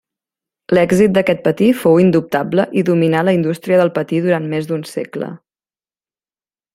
[0.77, 5.33] L'èxit d'aquest patí fou indubtable i dominà la indústria del patí durant més d'un segle.